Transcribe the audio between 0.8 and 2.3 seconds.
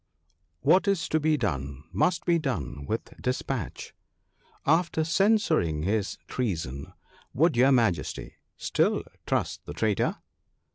is to be done must